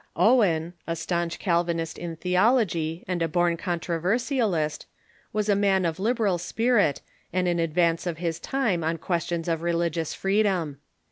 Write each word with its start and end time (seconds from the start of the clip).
Owen, 0.15 0.73
a 0.87 0.95
stanch 0.95 1.37
Calvinist 1.37 1.99
in 1.99 2.15
theology 2.15 3.05
and 3.07 3.21
a 3.21 3.27
born 3.27 3.55
controver 3.55 4.15
sialist, 4.17 4.85
Avas 5.31 5.47
a 5.47 5.55
man 5.55 5.85
of 5.85 5.99
liberal 5.99 6.39
spirit, 6.39 7.01
and 7.31 7.47
in 7.47 7.59
advance 7.59 8.07
of 8.07 8.17
his 8.17 8.39
time 8.39 8.83
on 8.83 8.97
questions 8.97 9.47
of 9.47 9.61
religious 9.61 10.15
freedom. 10.15 10.79